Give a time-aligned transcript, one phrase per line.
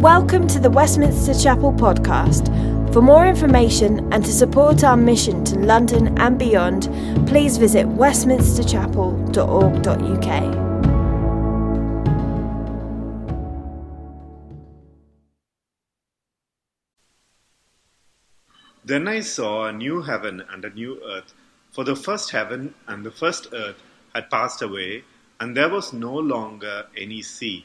[0.00, 2.52] Welcome to the Westminster Chapel podcast.
[2.92, 6.90] For more information and to support our mission to London and beyond,
[7.26, 10.54] please visit westminsterchapel.org.uk.
[18.84, 21.32] Then I saw a new heaven and a new earth,
[21.72, 23.82] for the first heaven and the first earth
[24.14, 25.04] had passed away,
[25.40, 27.64] and there was no longer any sea.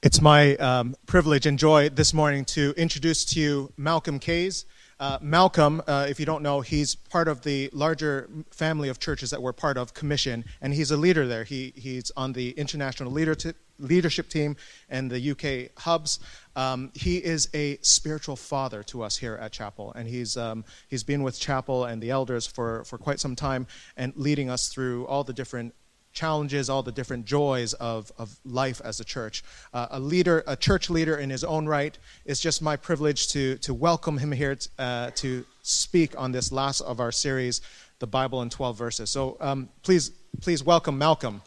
[0.00, 4.64] It's my um, privilege and joy this morning to introduce to you Malcolm Kays.
[5.00, 9.30] Uh, Malcolm, uh, if you don't know, he's part of the larger family of churches
[9.30, 11.42] that we're part of, Commission, and he's a leader there.
[11.42, 14.54] He, he's on the international leader t- leadership team
[14.88, 16.20] and the UK hubs.
[16.54, 21.02] Um, he is a spiritual father to us here at Chapel, and he's, um, he's
[21.02, 25.06] been with Chapel and the elders for, for quite some time and leading us through
[25.06, 25.74] all the different
[26.12, 29.44] challenges, all the different joys of, of life as a church.
[29.72, 31.96] Uh, a leader, a church leader in his own right.
[32.24, 36.50] It's just my privilege to, to welcome him here t- uh, to speak on this
[36.50, 37.60] last of our series,
[37.98, 39.10] The Bible in 12 Verses.
[39.10, 40.10] So um, please,
[40.40, 41.42] please welcome Malcolm.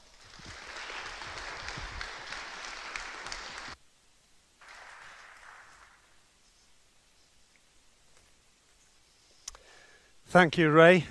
[10.32, 11.08] Thank you, Ray.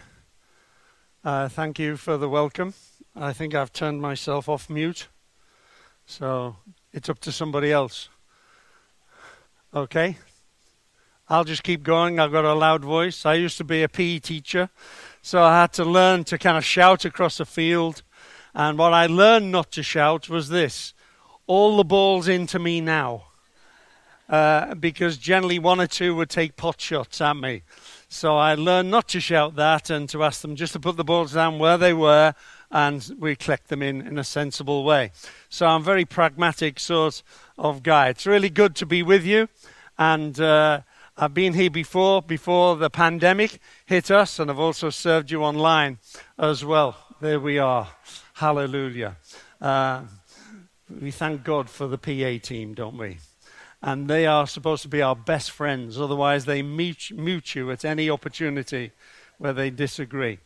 [1.23, 2.73] Uh, thank you for the welcome.
[3.17, 5.09] I think I've turned myself off mute,
[6.07, 6.57] so
[6.93, 8.09] it's up to somebody else.
[9.75, 10.17] Okay?
[11.29, 12.19] I'll just keep going.
[12.19, 13.27] I've got a loud voice.
[13.27, 14.71] I used to be a PE teacher,
[15.23, 18.03] so I had to learn to kind of shout across a field.
[18.55, 20.95] And what I learned not to shout was this
[21.47, 23.25] all the balls into me now.
[24.29, 27.63] Uh, because generally one or two would take pot shots at me.
[28.09, 31.03] So I learned not to shout that and to ask them just to put the
[31.03, 32.35] balls down where they were
[32.71, 35.13] and we collect them in in a sensible way.
[35.49, 37.23] So I'm a very pragmatic sort
[37.59, 38.09] of guy.
[38.09, 39.49] It's really good to be with you.
[39.99, 40.81] And uh,
[41.17, 45.99] I've been here before, before the pandemic hit us, and I've also served you online
[46.39, 46.97] as well.
[47.21, 47.89] There we are.
[48.35, 49.17] Hallelujah.
[49.61, 50.03] Uh,
[51.01, 53.19] we thank God for the PA team, don't we?
[53.83, 55.99] and they are supposed to be our best friends.
[55.99, 58.93] Otherwise, they mute, mute you at any opportunity
[59.39, 60.39] where they disagree.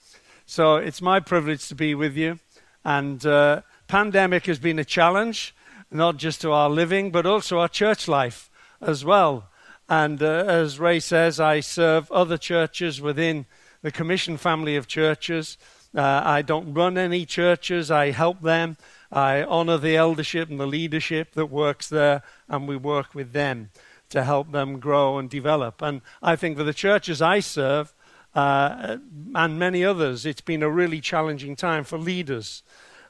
[0.46, 2.38] So it's my privilege to be with you.
[2.84, 5.54] And uh, pandemic has been a challenge,
[5.90, 8.50] not just to our living, but also our church life
[8.80, 9.48] as well.
[9.88, 13.46] And uh, as Ray says, I serve other churches within
[13.82, 15.56] the Commission family of churches.
[15.94, 18.76] Uh, I don't run any churches, I help them.
[19.12, 23.70] I honor the eldership and the leadership that works there, and we work with them
[24.10, 25.80] to help them grow and develop.
[25.80, 27.94] And I think for the churches I serve,
[28.34, 28.98] uh,
[29.34, 32.62] and many others, it's been a really challenging time for leaders.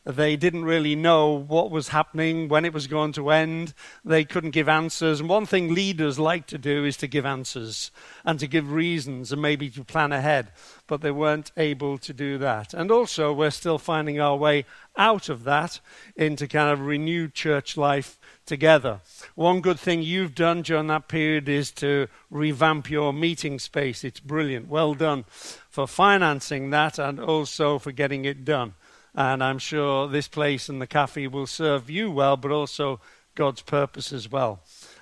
[0.04, 3.72] They didn't really know what was happening, when it was going to end.
[4.04, 5.20] They couldn't give answers.
[5.20, 7.90] And one thing leaders like to do is to give answers
[8.24, 10.52] and to give reasons and maybe to plan ahead.
[10.86, 12.74] But they weren't able to do that.
[12.74, 14.66] And also, we're still finding our way
[14.96, 15.80] out of that
[16.14, 19.00] into kind of renewed church life together.
[19.34, 24.04] One good thing you've done during that period is to revamp your meeting space.
[24.04, 24.68] It's brilliant.
[24.68, 25.24] Well done
[25.70, 28.74] for financing that and also for getting it done.
[29.14, 33.00] And I'm sure this place and the cafe will serve you well, but also
[33.34, 34.60] God's purpose as well,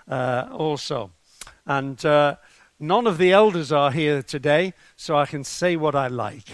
[0.08, 1.10] uh, also.
[1.66, 2.36] And uh,
[2.78, 6.48] none of the elders are here today, so I can say what I like.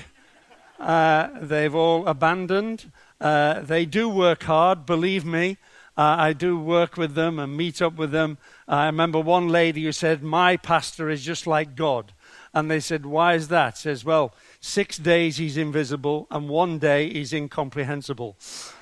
[0.78, 2.92] Uh, they've all abandoned.
[3.20, 5.56] Uh, they do work hard, believe me.
[5.96, 8.38] Uh, I do work with them and meet up with them.
[8.68, 12.12] I remember one lady who said, My pastor is just like God.
[12.54, 13.76] And they said, Why is that?
[13.76, 18.36] Says, Well, six days he's invisible and one day he's incomprehensible.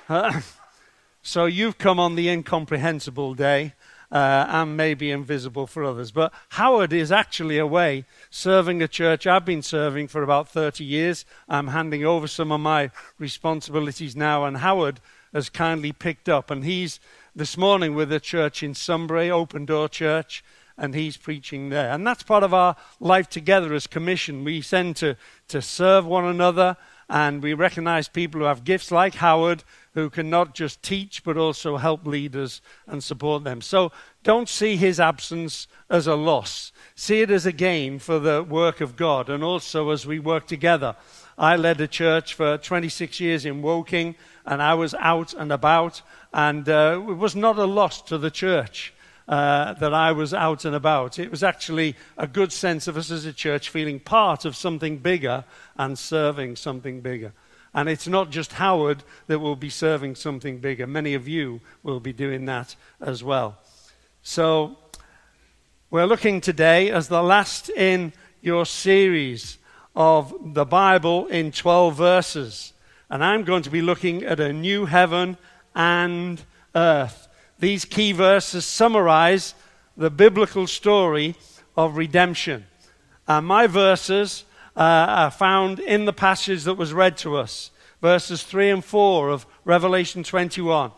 [1.21, 3.73] so you've come on the incomprehensible day.
[4.09, 6.11] Uh, and maybe invisible for others.
[6.11, 11.25] But Howard is actually away serving a church I've been serving for about 30 years.
[11.49, 12.89] I'm handing over some of my
[13.19, 15.01] responsibilities now, and Howard
[15.33, 16.49] has kindly picked up.
[16.49, 17.01] And he's
[17.35, 20.41] this morning with a church in Sunbury, Open Door Church,
[20.77, 21.91] and he's preaching there.
[21.91, 24.43] And that's part of our life together as commission.
[24.43, 26.77] We send to, to serve one another,
[27.09, 29.63] and we recognize people who have gifts like Howard
[29.93, 33.61] who can not just teach but also help leaders and support them.
[33.61, 33.91] So
[34.23, 36.71] don't see his absence as a loss.
[36.95, 40.45] See it as a gain for the work of God and also as we work
[40.45, 40.95] together.
[41.37, 44.15] I led a church for 26 years in Woking
[44.45, 46.01] and I was out and about,
[46.33, 48.93] and uh, it was not a loss to the church.
[49.27, 51.19] Uh, that I was out and about.
[51.19, 54.99] It was actually a good sense of us as a church feeling part of something
[54.99, 55.43] bigger
[55.75, 57.33] and serving something bigger.
[57.73, 60.87] And it's not just Howard that will be serving something bigger.
[60.87, 63.57] Many of you will be doing that as well.
[64.23, 64.77] So,
[65.91, 69.57] we're looking today as the last in your series
[69.93, 72.71] of the Bible in 12 verses
[73.09, 75.37] and I'm going to be looking at a new heaven
[75.75, 76.41] and
[76.75, 77.26] earth.
[77.59, 79.55] These key verses summarize
[79.95, 81.35] the biblical story
[81.75, 82.65] of redemption.
[83.27, 84.45] And my verses
[84.75, 87.71] uh, are found in the passage that was read to us,
[88.01, 90.91] verses 3 and 4 of Revelation 21.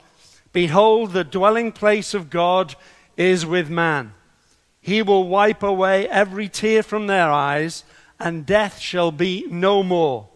[0.51, 2.75] Behold, the dwelling place of God
[3.15, 4.13] is with man.
[4.81, 7.83] He will wipe away every tear from their eyes,
[8.19, 10.27] and death shall be no more.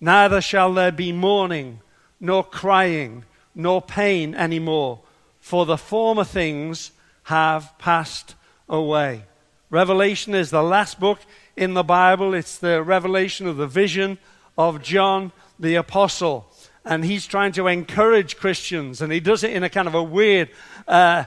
[0.00, 1.80] Neither shall there be mourning,
[2.20, 3.24] nor crying,
[3.54, 5.00] nor pain any more,
[5.46, 6.90] for the former things
[7.22, 8.34] have passed
[8.68, 9.22] away.
[9.70, 11.20] Revelation is the last book
[11.54, 12.34] in the Bible.
[12.34, 14.18] It's the revelation of the vision
[14.58, 16.52] of John the Apostle.
[16.84, 20.02] And he's trying to encourage Christians, and he does it in a kind of a
[20.02, 20.50] weird,
[20.88, 21.26] uh,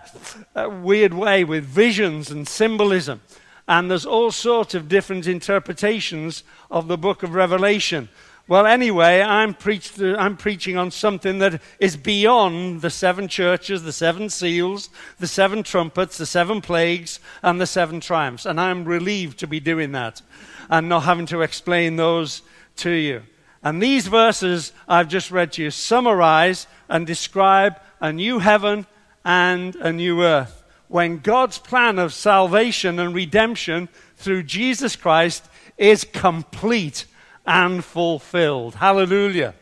[0.53, 3.21] weird way with visions and symbolism.
[3.69, 8.09] And there's all sorts of different interpretations of the book of Revelation.
[8.49, 13.93] Well, anyway, I'm, preached, I'm, preaching on something that is beyond the seven churches, the
[13.93, 18.47] seven seals, the seven trumpets, the seven plagues, and the seven triumphs.
[18.47, 20.23] And I'm relieved to be doing that
[20.67, 22.41] and not having to explain those
[22.77, 23.21] to you.
[23.61, 28.87] And these verses I've just read to you summarize and describe a new heaven
[29.23, 30.63] and a new earth.
[30.87, 35.47] When God's plan of salvation and redemption through Jesus Christ
[35.77, 37.05] is complete
[37.49, 38.75] and fulfilled.
[38.75, 39.55] Hallelujah.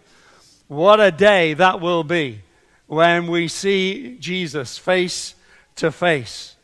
[0.67, 2.41] What a day that will be
[2.85, 5.35] when we see Jesus face
[5.77, 6.57] to face.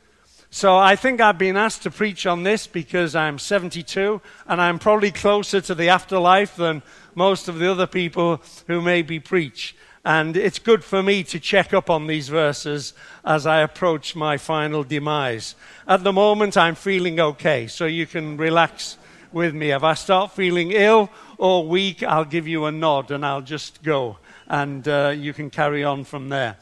[0.49, 4.79] So I think I've been asked to preach on this because I'm 72 and I'm
[4.79, 6.83] probably closer to the afterlife than
[7.15, 9.77] most of the other people who maybe preach.
[10.03, 12.93] And it's good for me to check up on these verses
[13.23, 15.55] as I approach my final demise.
[15.87, 18.97] At the moment, I'm feeling okay, so you can relax
[19.33, 19.71] with me.
[19.71, 23.83] If I start feeling ill or weak, I'll give you a nod and I'll just
[23.83, 24.17] go.
[24.47, 26.57] And uh, you can carry on from there.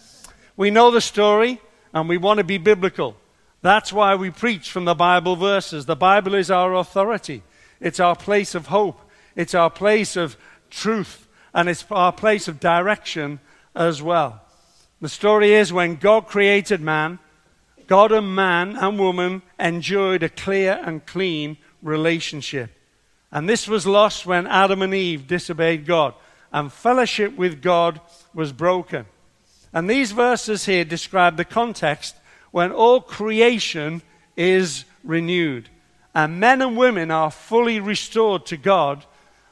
[0.55, 1.59] We know the story
[1.93, 3.17] and we want to be biblical.
[3.61, 5.85] That's why we preach from the Bible verses.
[5.85, 7.43] The Bible is our authority,
[7.79, 8.99] it's our place of hope,
[9.35, 10.35] it's our place of
[10.69, 13.39] truth, and it's our place of direction
[13.75, 14.41] as well.
[14.99, 17.19] The story is when God created man,
[17.87, 22.71] God and man and woman enjoyed a clear and clean relationship.
[23.31, 26.13] And this was lost when Adam and Eve disobeyed God,
[26.51, 28.01] and fellowship with God
[28.33, 29.05] was broken.
[29.73, 32.15] And these verses here describe the context
[32.51, 34.01] when all creation
[34.35, 35.69] is renewed,
[36.13, 39.05] and men and women are fully restored to God,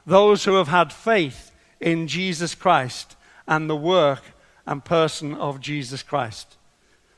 [0.05, 3.15] those who have had faith in Jesus Christ
[3.47, 4.23] and the work
[4.65, 6.57] and person of Jesus Christ.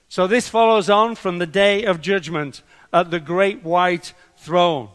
[0.08, 2.62] So this follows on from the day of judgment
[2.94, 4.90] at the great white throne.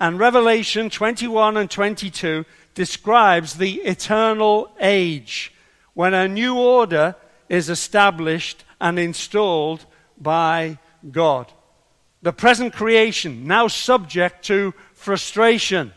[0.00, 5.52] And Revelation 21 and 22 describes the eternal age
[5.94, 7.16] when a new order
[7.48, 9.84] is established and installed
[10.20, 10.78] by
[11.10, 11.52] God.
[12.22, 15.92] The present creation, now subject to frustration,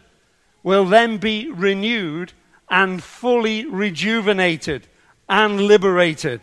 [0.64, 2.34] will then be renewed
[2.70, 4.88] and fully rejuvenated
[5.28, 6.42] and liberated.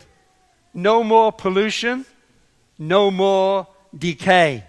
[0.73, 2.05] No more pollution,
[2.77, 4.63] no more decay.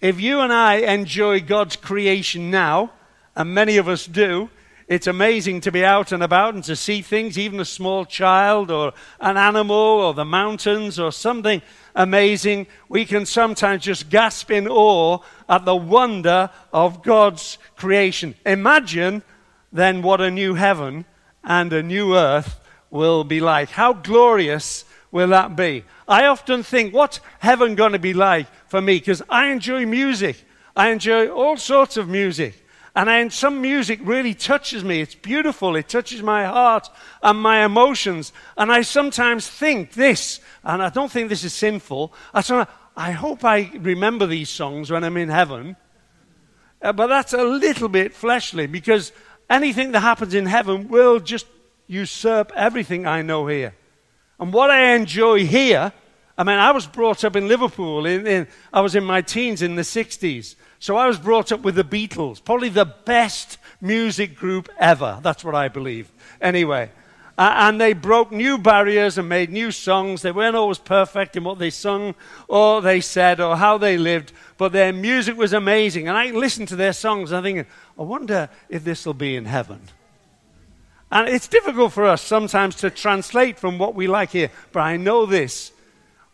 [0.00, 2.92] If you and I enjoy God's creation now,
[3.34, 4.48] and many of us do,
[4.86, 8.70] it's amazing to be out and about and to see things, even a small child
[8.70, 11.62] or an animal or the mountains or something
[11.96, 12.68] amazing.
[12.88, 18.36] We can sometimes just gasp in awe at the wonder of God's creation.
[18.46, 19.22] Imagine
[19.72, 21.06] then what a new heaven
[21.42, 23.70] and a new earth will be like.
[23.70, 25.84] How glorious will that be?
[26.06, 28.98] I often think, what's heaven going to be like for me?
[28.98, 30.44] Because I enjoy music.
[30.76, 32.64] I enjoy all sorts of music.
[32.94, 35.00] And I, some music really touches me.
[35.00, 35.76] It's beautiful.
[35.76, 36.88] It touches my heart
[37.22, 38.32] and my emotions.
[38.56, 42.12] And I sometimes think this, and I don't think this is sinful.
[42.34, 45.76] I, sort of, I hope I remember these songs when I'm in heaven.
[46.80, 49.12] Uh, but that's a little bit fleshly because
[49.50, 51.46] anything that happens in heaven will just
[51.86, 53.74] usurp everything I know here.
[54.40, 55.92] And what I enjoy here,
[56.38, 58.06] I mean, I was brought up in Liverpool.
[58.06, 60.54] In, in, I was in my teens in the 60s.
[60.78, 65.18] So I was brought up with the Beatles, probably the best music group ever.
[65.20, 66.12] That's what I believe.
[66.40, 66.92] Anyway,
[67.36, 70.22] uh, and they broke new barriers and made new songs.
[70.22, 72.14] They weren't always perfect in what they sung
[72.46, 76.06] or they said or how they lived, but their music was amazing.
[76.06, 77.66] And I listened to their songs and I'm thinking,
[77.98, 79.80] I wonder if this will be in heaven.
[81.10, 84.96] And it's difficult for us sometimes to translate from what we like here, but I
[84.96, 85.72] know this.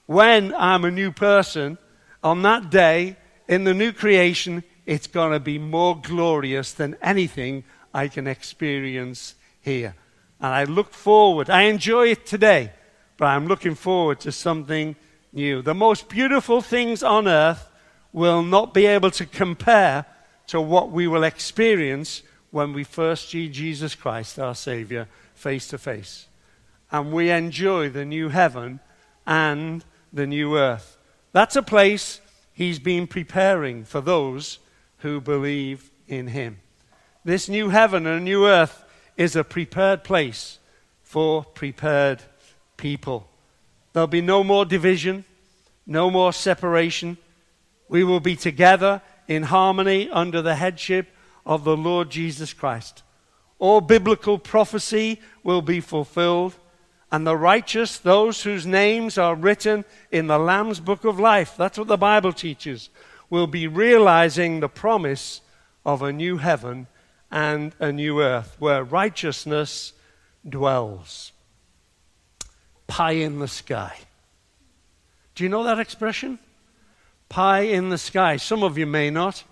[0.06, 1.78] When I'm a new person,
[2.22, 3.16] on that day,
[3.48, 9.34] in the new creation, it's going to be more glorious than anything I can experience
[9.60, 9.94] here.
[10.40, 12.72] And I look forward, I enjoy it today,
[13.16, 14.96] but I'm looking forward to something
[15.32, 15.62] new.
[15.62, 17.68] The most beautiful things on earth
[18.12, 20.04] will not be able to compare
[20.48, 25.78] to what we will experience when we first see Jesus Christ, our Savior, face to
[25.78, 26.26] face.
[26.92, 28.80] And we enjoy the new heaven
[29.26, 29.84] and
[30.14, 30.96] the new earth.
[31.32, 32.20] That's a place
[32.52, 34.60] he's been preparing for those
[34.98, 36.60] who believe in him.
[37.24, 38.84] This new heaven and new earth
[39.16, 40.58] is a prepared place
[41.02, 42.22] for prepared
[42.76, 43.28] people.
[43.92, 45.24] There'll be no more division,
[45.86, 47.18] no more separation.
[47.88, 51.08] We will be together in harmony under the headship
[51.44, 53.02] of the Lord Jesus Christ.
[53.58, 56.54] All biblical prophecy will be fulfilled
[57.14, 61.78] and the righteous, those whose names are written in the Lamb's book of life, that's
[61.78, 62.90] what the Bible teaches,
[63.30, 65.40] will be realizing the promise
[65.86, 66.88] of a new heaven
[67.30, 69.92] and a new earth where righteousness
[70.48, 71.30] dwells.
[72.88, 73.96] Pie in the sky.
[75.36, 76.40] Do you know that expression?
[77.28, 78.38] Pie in the sky.
[78.38, 79.44] Some of you may not,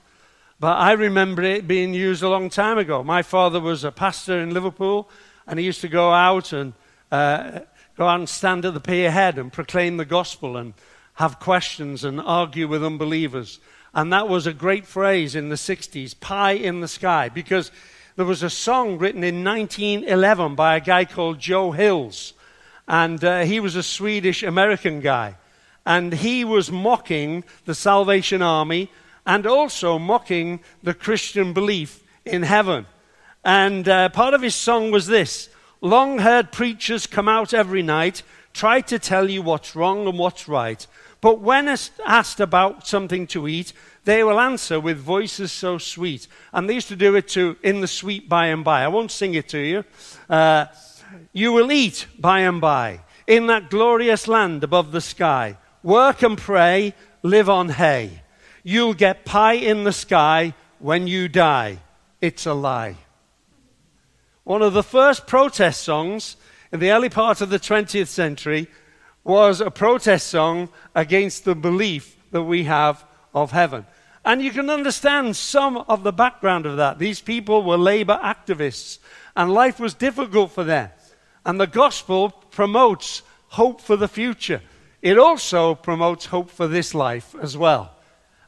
[0.58, 3.04] but I remember it being used a long time ago.
[3.04, 5.08] My father was a pastor in Liverpool,
[5.46, 6.72] and he used to go out and
[7.12, 7.60] uh,
[7.96, 10.74] go out and stand at the pier head and proclaim the gospel and
[11.14, 13.60] have questions and argue with unbelievers.
[13.94, 17.70] And that was a great phrase in the 60s, pie in the sky, because
[18.16, 22.32] there was a song written in 1911 by a guy called Joe Hills.
[22.88, 25.36] And uh, he was a Swedish American guy.
[25.84, 28.90] And he was mocking the Salvation Army
[29.26, 32.86] and also mocking the Christian belief in heaven.
[33.44, 35.50] And uh, part of his song was this
[35.82, 38.22] Long haired preachers come out every night,
[38.54, 40.86] try to tell you what's wrong and what's right.
[41.20, 41.68] But when
[42.06, 43.72] asked about something to eat,
[44.04, 46.28] they will answer with voices so sweet.
[46.52, 48.84] And they used to do it to In the Sweet by and by.
[48.84, 49.84] I won't sing it to you.
[50.30, 50.66] Uh,
[51.32, 55.56] you will eat by and by in that glorious land above the sky.
[55.82, 58.22] Work and pray, live on hay.
[58.62, 61.78] You'll get pie in the sky when you die.
[62.20, 62.96] It's a lie.
[64.44, 66.36] One of the first protest songs
[66.72, 68.66] in the early part of the 20th century
[69.22, 73.86] was a protest song against the belief that we have of heaven.
[74.24, 76.98] And you can understand some of the background of that.
[76.98, 78.98] These people were labor activists,
[79.36, 80.90] and life was difficult for them.
[81.46, 84.60] And the gospel promotes hope for the future.
[85.02, 87.94] It also promotes hope for this life as well.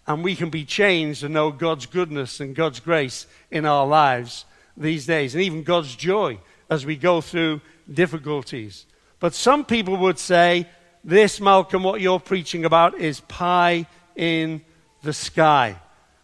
[0.09, 4.45] And we can be changed and know God's goodness and God's grace in our lives
[4.77, 6.39] these days, and even God's joy
[6.71, 7.61] as we go through
[7.93, 8.87] difficulties.
[9.21, 10.69] But some people would say,
[11.03, 14.63] This, Malcolm, what you're preaching about is pie in
[15.03, 15.77] the sky.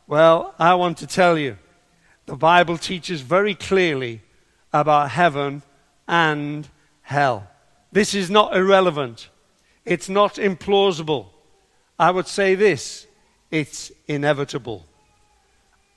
[0.07, 1.57] Well, I want to tell you,
[2.27, 4.23] the Bible teaches very clearly
[4.73, 5.63] about heaven
[6.09, 6.69] and
[7.03, 7.49] hell.
[7.93, 9.29] This is not irrelevant,
[9.85, 11.27] it's not implausible.
[11.99, 13.07] I would say this
[13.51, 14.87] it's inevitable.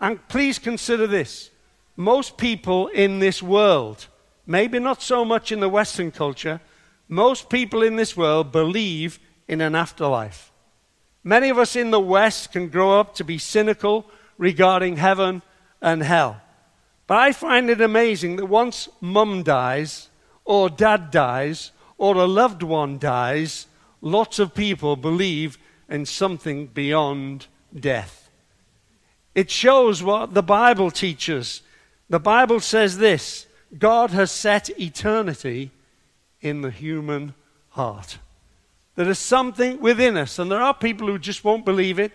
[0.01, 1.49] And please consider this
[1.95, 4.07] most people in this world,
[4.45, 6.59] maybe not so much in the Western culture,
[7.07, 10.51] most people in this world believe in an afterlife.
[11.23, 15.41] Many of us in the West can grow up to be cynical regarding heaven
[15.81, 16.41] and hell.
[17.07, 20.09] But I find it amazing that once mum dies,
[20.45, 23.67] or dad dies, or a loved one dies,
[24.01, 25.57] lots of people believe
[25.89, 27.47] in something beyond
[27.77, 28.29] death.
[29.35, 31.61] It shows what the Bible teaches.
[32.09, 35.71] The Bible says this God has set eternity
[36.41, 37.33] in the human
[37.69, 38.17] heart.
[38.95, 42.11] There is something within us, and there are people who just won't believe it,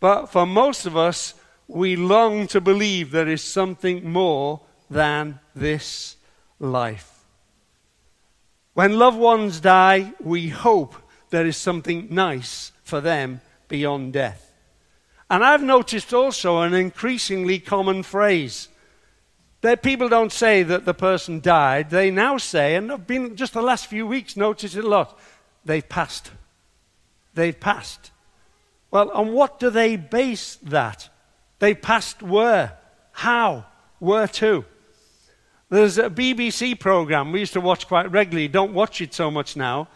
[0.00, 1.34] but for most of us,
[1.66, 6.16] we long to believe there is something more than this
[6.58, 7.24] life.
[8.74, 10.96] When loved ones die, we hope
[11.30, 14.52] there is something nice for them beyond death.
[15.30, 18.68] And I've noticed also an increasingly common phrase
[19.64, 21.88] that people don't say that the person died.
[21.88, 25.18] They now say, and I've been just the last few weeks noticed it a lot,
[25.64, 26.30] they've passed.
[27.32, 28.10] They've passed.
[28.90, 31.08] Well, on what do they base that?
[31.60, 32.76] They passed where?
[33.12, 33.64] How?
[34.00, 34.66] Where to?
[35.70, 39.56] There's a BBC program we used to watch quite regularly, don't watch it so much
[39.56, 39.88] now.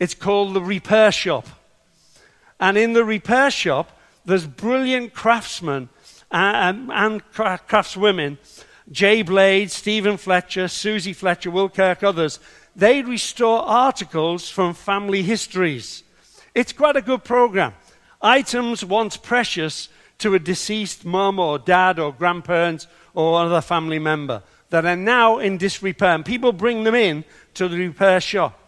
[0.00, 1.46] It's called The Repair Shop.
[2.58, 5.90] And in the repair shop, there's brilliant craftsmen
[6.32, 8.38] uh, um, and, and craftswomen
[8.90, 12.40] Jay Blade, Stephen Fletcher, Suzie Fletcher, Will Kirk, others,
[12.74, 16.02] they restore articles from family histories.
[16.54, 17.74] It's quite a good program.
[18.20, 24.42] Items once precious to a deceased mum or dad or grandparents or other family member
[24.70, 26.14] that are now in disrepair.
[26.14, 27.24] And people bring them in
[27.54, 28.58] to the repair shop.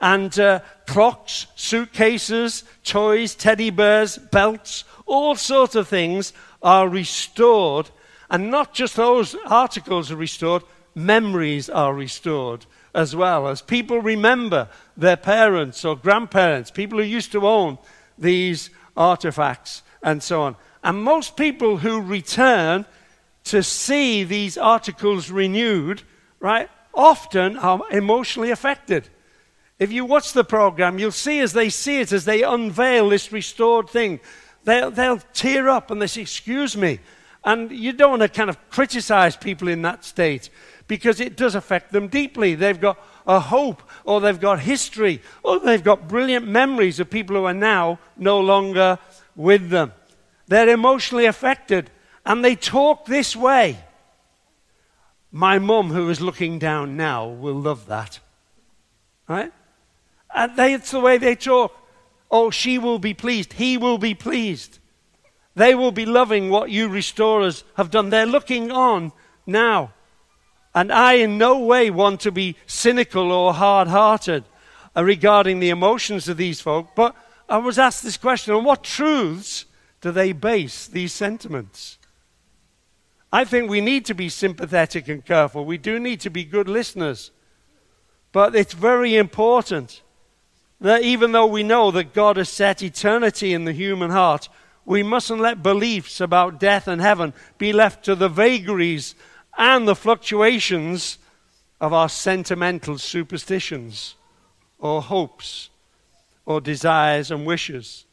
[0.00, 7.90] And uh, clocks, suitcases, toys, teddy bears, belts, all sorts of things are restored
[8.30, 10.62] and not just those articles are restored,
[10.94, 13.48] memories are restored as well.
[13.48, 17.78] As people remember their parents or grandparents, people who used to own
[18.18, 20.56] these artifacts and so on.
[20.82, 22.84] And most people who return
[23.44, 26.02] to see these articles renewed,
[26.40, 29.08] right, often are emotionally affected.
[29.78, 33.32] If you watch the program, you'll see as they see it, as they unveil this
[33.32, 34.20] restored thing,
[34.64, 36.98] they'll, they'll tear up and they say, Excuse me,
[37.48, 40.50] and you don't want to kind of criticize people in that state
[40.86, 42.54] because it does affect them deeply.
[42.54, 47.36] They've got a hope, or they've got history, or they've got brilliant memories of people
[47.36, 48.98] who are now no longer
[49.34, 49.94] with them.
[50.46, 51.90] They're emotionally affected,
[52.26, 53.78] and they talk this way.
[55.32, 58.20] My mum, who is looking down now, will love that.
[59.26, 59.52] Right?
[60.34, 61.74] And they, it's the way they talk.
[62.30, 63.54] Oh, she will be pleased.
[63.54, 64.77] He will be pleased.
[65.58, 68.10] They will be loving what you restorers have done.
[68.10, 69.10] They're looking on
[69.44, 69.92] now.
[70.72, 74.44] And I in no way want to be cynical or hard hearted
[74.96, 77.16] uh, regarding the emotions of these folk, but
[77.48, 79.64] I was asked this question on what truths
[80.00, 81.98] do they base these sentiments?
[83.32, 85.64] I think we need to be sympathetic and careful.
[85.64, 87.32] We do need to be good listeners.
[88.30, 90.02] But it's very important
[90.80, 94.48] that even though we know that God has set eternity in the human heart,
[94.88, 99.14] we mustn't let beliefs about death and heaven be left to the vagaries
[99.58, 101.18] and the fluctuations
[101.78, 104.14] of our sentimental superstitions
[104.78, 105.68] or hopes
[106.46, 108.06] or desires and wishes.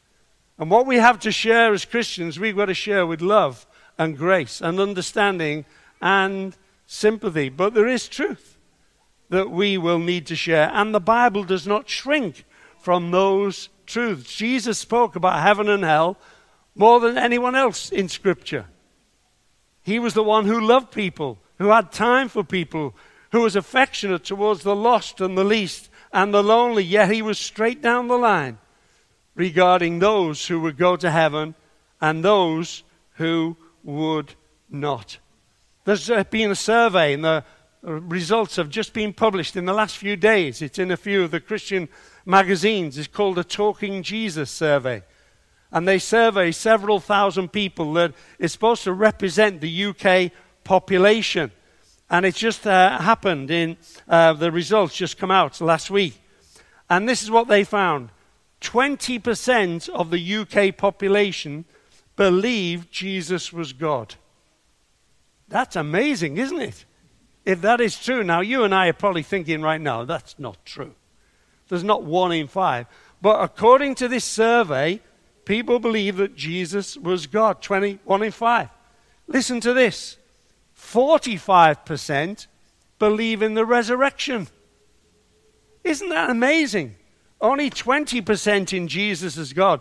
[0.58, 4.16] And what we have to share as Christians, we've got to share with love and
[4.16, 5.64] grace and understanding
[6.02, 6.54] and
[6.86, 7.48] sympathy.
[7.48, 8.58] But there is truth
[9.30, 10.70] that we will need to share.
[10.74, 12.44] And the Bible does not shrink
[12.78, 14.36] from those truths.
[14.36, 16.18] Jesus spoke about heaven and hell
[16.76, 18.66] more than anyone else in Scripture.
[19.82, 22.94] He was the one who loved people, who had time for people,
[23.32, 27.38] who was affectionate towards the lost and the least and the lonely, yet he was
[27.38, 28.58] straight down the line
[29.34, 31.54] regarding those who would go to heaven
[32.00, 32.84] and those
[33.14, 34.34] who would
[34.68, 35.18] not.
[35.84, 37.44] There's uh, been a survey, and the
[37.82, 40.60] results have just been published in the last few days.
[40.62, 41.88] It's in a few of the Christian
[42.24, 42.98] magazines.
[42.98, 45.02] It's called a Talking Jesus survey
[45.72, 50.30] and they survey several thousand people that is supposed to represent the UK
[50.64, 51.50] population.
[52.08, 53.76] And it just uh, happened in
[54.08, 56.20] uh, the results just come out last week.
[56.88, 58.10] And this is what they found
[58.60, 61.64] 20% of the UK population
[62.14, 64.14] believed Jesus was God.
[65.48, 66.84] That's amazing, isn't it?
[67.44, 70.64] If that is true, now you and I are probably thinking right now, that's not
[70.64, 70.94] true.
[71.68, 72.86] There's not one in five.
[73.20, 75.00] But according to this survey,
[75.46, 77.62] people believe that Jesus was God.
[77.62, 78.68] 21 in 5.
[79.26, 80.18] Listen to this
[80.78, 82.46] 45%
[82.98, 84.48] believe in the resurrection.
[85.84, 86.96] Isn't that amazing?
[87.40, 89.80] Only 20% in Jesus as God,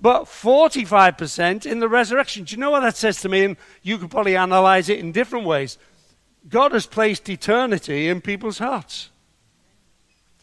[0.00, 2.44] but 45% in the resurrection.
[2.44, 3.44] Do you know what that says to me?
[3.44, 5.78] And you could probably analyze it in different ways.
[6.48, 9.10] God has placed eternity in people's hearts.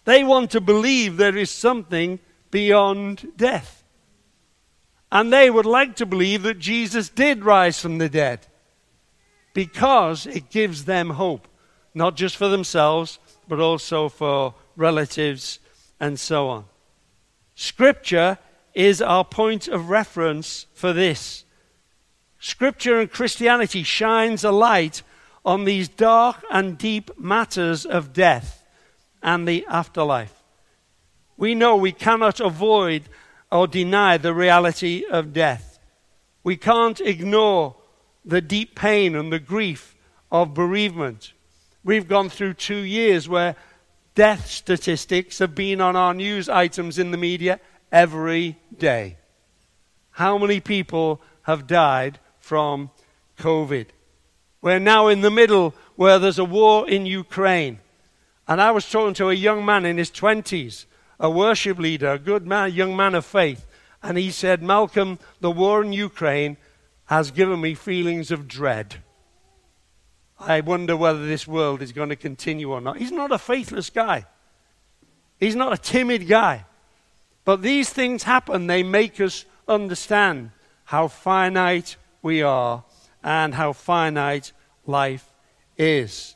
[0.05, 2.19] They want to believe there is something
[2.51, 3.79] beyond death.
[5.12, 8.45] And they would like to believe that Jesus did rise from the dead
[9.54, 11.48] because it gives them hope,
[11.93, 13.17] not just for themselves,
[13.48, 15.60] but also for relatives
[16.00, 16.65] and so on.
[17.56, 18.38] Scripture
[18.74, 21.43] is our point of reference for this.
[22.39, 25.02] Scripture and Christianity shines a light
[25.43, 28.63] on these dark and deep matters of death
[29.22, 30.43] and the afterlife.
[31.36, 33.04] We know we cannot avoid
[33.51, 35.79] or deny the reality of death.
[36.43, 37.75] We can't ignore
[38.23, 39.95] the deep pain and the grief
[40.31, 41.33] of bereavement.
[41.83, 43.55] We've gone through two years where
[44.15, 47.59] death statistics have been on our news items in the media
[47.91, 49.17] every day.
[50.12, 52.91] How many people have died from
[53.38, 53.88] COVID?
[54.62, 57.79] We're now in the middle where there's a war in Ukraine.
[58.47, 60.85] And I was talking to a young man in his 20s,
[61.19, 63.65] a worship leader, a good man, young man of faith.
[64.01, 66.58] And he said, Malcolm, the war in Ukraine
[67.05, 68.97] has given me feelings of dread.
[70.39, 72.97] I wonder whether this world is going to continue or not.
[72.97, 74.25] He's not a faithless guy,
[75.38, 76.65] he's not a timid guy.
[77.45, 80.51] But these things happen, they make us understand
[80.86, 82.84] how finite we are
[83.23, 84.51] and how finite
[84.86, 85.34] life
[85.77, 86.36] is.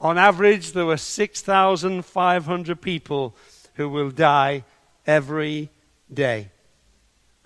[0.00, 3.36] On average, there were 6,500 people
[3.80, 4.62] who will die
[5.06, 5.70] every
[6.12, 6.50] day.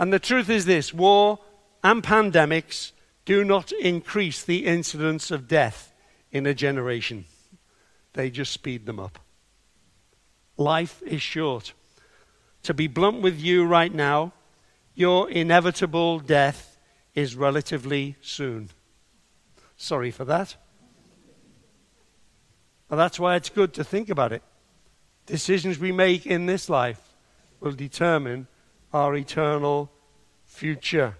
[0.01, 1.39] And the truth is this war
[1.85, 2.91] and pandemics
[3.25, 5.93] do not increase the incidence of death
[6.33, 7.27] in a generation,
[8.15, 9.21] they just speed them up.
[10.57, 11.73] Life is short.
[12.65, 14.33] To be blunt with you right now,
[14.97, 16.77] your inevitable death
[17.15, 18.71] is relatively soon.
[19.77, 20.57] Sorry for that.
[22.91, 24.43] And that's why it's good to think about it.
[25.27, 27.01] Decisions we make in this life
[27.61, 28.47] will determine
[28.93, 29.91] our eternal
[30.45, 31.17] future.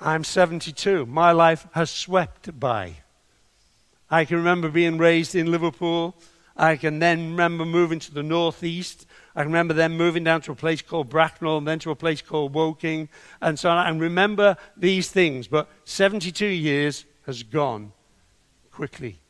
[0.00, 1.06] I'm 72.
[1.06, 2.96] My life has swept by.
[4.10, 6.16] I can remember being raised in Liverpool.
[6.56, 9.06] I can then remember moving to the northeast.
[9.36, 11.96] I can remember then moving down to a place called Bracknell and then to a
[11.96, 13.08] place called Woking
[13.40, 13.86] and so on.
[13.86, 15.46] And remember these things.
[15.46, 17.92] But 72 years has gone
[18.72, 19.20] quickly.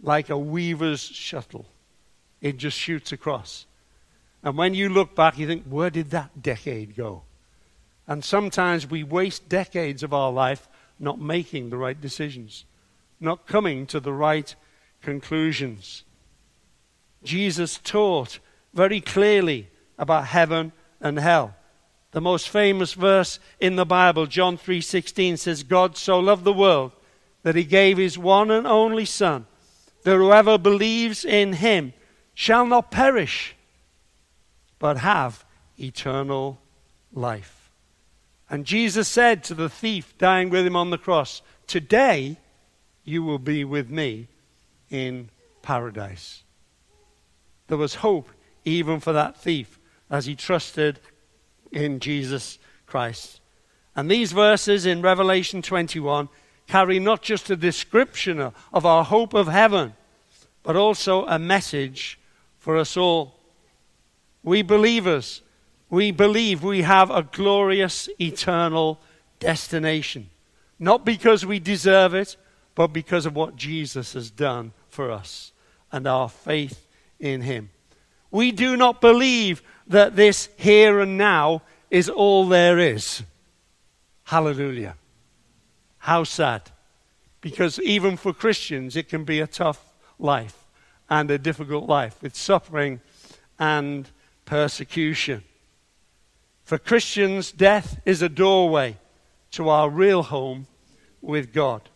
[0.00, 1.66] Like a weaver's shuttle,
[2.44, 3.64] it just shoots across.
[4.42, 7.22] And when you look back, you think, where did that decade go?
[8.06, 10.68] And sometimes we waste decades of our life
[11.00, 12.66] not making the right decisions,
[13.18, 14.54] not coming to the right
[15.00, 16.04] conclusions.
[17.22, 18.40] Jesus taught
[18.74, 21.54] very clearly about heaven and hell.
[22.10, 26.92] The most famous verse in the Bible, John 3:16 says God so loved the world
[27.42, 29.46] that he gave his one and only son
[30.02, 31.94] that whoever believes in him
[32.34, 33.54] shall not perish
[34.78, 35.44] but have
[35.78, 36.60] eternal
[37.12, 37.70] life.
[38.50, 42.36] And Jesus said to the thief dying with him on the cross, Today
[43.04, 44.28] you will be with me
[44.90, 45.30] in
[45.62, 46.42] paradise.
[47.68, 48.28] There was hope
[48.64, 49.78] even for that thief
[50.10, 51.00] as he trusted
[51.72, 53.40] in Jesus Christ.
[53.96, 56.28] And these verses in Revelation 21
[56.66, 58.40] carry not just a description
[58.72, 59.94] of our hope of heaven,
[60.62, 62.18] but also a message
[62.64, 63.34] for us all.
[64.42, 65.42] We believers
[65.90, 68.98] we believe we have a glorious eternal
[69.38, 70.28] destination.
[70.78, 72.36] Not because we deserve it,
[72.74, 75.52] but because of what Jesus has done for us
[75.92, 76.88] and our faith
[77.20, 77.70] in Him.
[78.32, 83.22] We do not believe that this here and now is all there is.
[84.24, 84.96] Hallelujah.
[85.98, 86.62] How sad.
[87.40, 89.84] Because even for Christians, it can be a tough
[90.18, 90.63] life
[91.08, 93.00] and a difficult life with suffering
[93.58, 94.08] and
[94.44, 95.42] persecution.
[96.64, 98.96] For Christians, death is a doorway
[99.52, 100.66] to our real home
[101.20, 101.88] with God.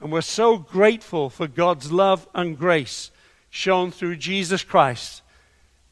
[0.00, 3.10] And we're so grateful for God's love and grace
[3.48, 5.22] shown through Jesus Christ.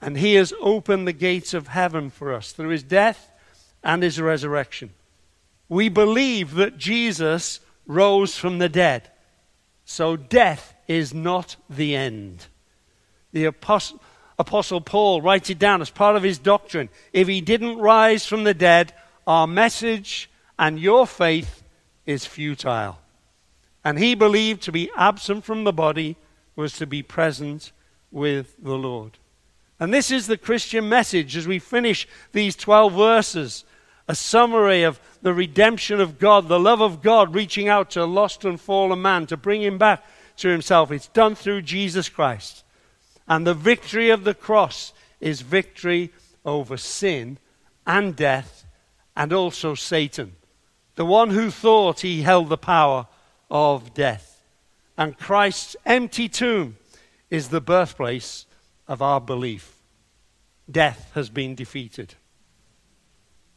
[0.01, 3.31] And He has opened the gates of heaven for us through His death
[3.83, 4.91] and His resurrection.
[5.69, 9.11] We believe that Jesus rose from the dead.
[9.85, 12.47] So death is not the end.
[13.33, 14.01] The apostle
[14.38, 16.88] Apostle Paul writes it down as part of his doctrine.
[17.12, 18.92] If he didn't rise from the dead,
[19.27, 21.62] our message and your faith
[22.07, 22.99] is futile.
[23.85, 26.16] And he believed to be absent from the body
[26.57, 27.73] was to be present
[28.11, 29.18] with the Lord.
[29.79, 33.64] And this is the Christian message as we finish these 12 verses
[34.09, 38.05] a summary of the redemption of God, the love of God reaching out to a
[38.05, 40.05] lost and fallen man to bring him back
[40.43, 40.91] to himself.
[40.91, 42.65] It's done through Jesus Christ.
[43.27, 46.13] And the victory of the cross is victory
[46.45, 47.39] over sin
[47.87, 48.67] and death
[49.17, 50.37] and also Satan,
[50.97, 53.07] the one who thought he held the power
[53.51, 54.43] of death.
[54.99, 56.77] And Christ's empty tomb
[57.31, 58.47] is the birthplace
[58.89, 59.77] of our belief.
[60.71, 62.15] Death has been defeated.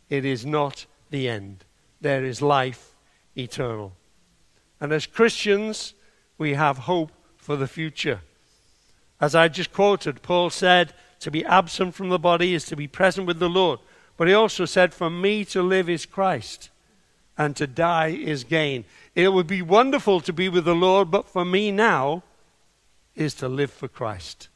[0.10, 1.66] It is not the end.
[2.02, 2.96] There is life
[3.36, 3.94] eternal.
[4.80, 5.94] And as Christians,
[6.38, 8.22] we have hope for the future.
[9.22, 12.88] As I just quoted, Paul said, to be absent from the body is to be
[12.88, 13.80] present with the Lord.
[14.18, 16.70] But he also said, For me to live is Christ,
[17.38, 18.86] and to die is gain.
[19.14, 22.24] It would be wonderful to be with the Lord, but for me now
[23.16, 24.50] is to live for Christ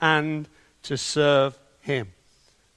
[0.00, 0.48] and
[0.84, 2.12] to serve him.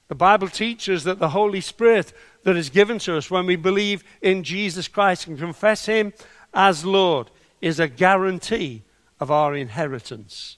[0.08, 4.02] The Bible teaches that the Holy Spirit that is given to us when we believe
[4.20, 6.12] in Jesus Christ and confess him
[6.52, 8.82] as Lord is a guarantee
[9.18, 10.56] of our inheritance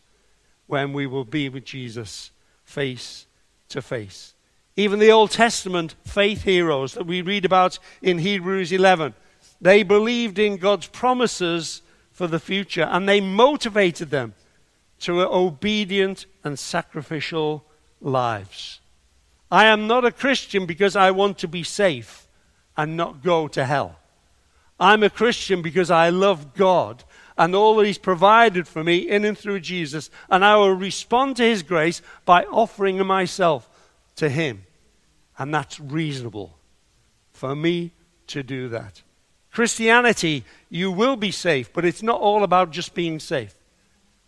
[0.66, 2.30] when we will be with Jesus
[2.64, 3.26] face
[3.68, 4.34] to face.
[4.76, 9.14] Even the Old Testament faith heroes that we read about in Hebrews 11,
[9.60, 14.34] they believed in God's promises for the future and they motivated them
[15.00, 17.64] to obedient and sacrificial
[18.00, 18.80] lives.
[19.50, 22.26] I am not a Christian because I want to be safe
[22.76, 23.98] and not go to hell.
[24.78, 27.04] I'm a Christian because I love God
[27.36, 31.36] and all that He's provided for me in and through Jesus, and I will respond
[31.36, 33.68] to His grace by offering myself
[34.16, 34.64] to Him.
[35.38, 36.58] And that's reasonable
[37.32, 37.92] for me
[38.28, 39.02] to do that.
[39.50, 43.54] Christianity, you will be safe, but it's not all about just being safe.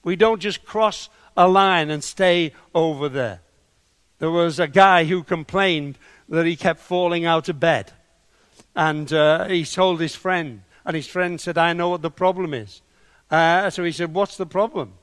[0.02, 3.40] We don't just cross a line and stay over there.
[4.18, 7.92] There was a guy who complained that he kept falling out of bed.
[8.74, 12.52] And uh, he told his friend, and his friend said, I know what the problem
[12.52, 12.82] is.
[13.30, 14.94] Uh, so he said, What's the problem?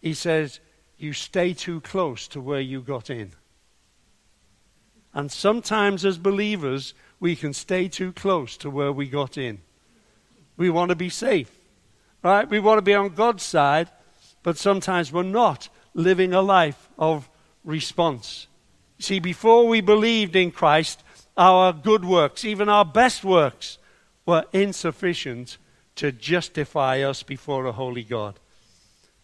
[0.00, 0.60] He says,
[0.98, 3.32] You stay too close to where you got in.
[5.12, 9.60] And sometimes, as believers, we can stay too close to where we got in.
[10.56, 11.50] We want to be safe,
[12.22, 12.48] right?
[12.48, 13.88] We want to be on God's side,
[14.42, 17.28] but sometimes we're not living a life of
[17.64, 18.46] response.
[18.98, 21.02] See, before we believed in Christ,
[21.40, 23.78] our good works, even our best works,
[24.26, 25.56] were insufficient
[25.96, 28.38] to justify us before a holy God.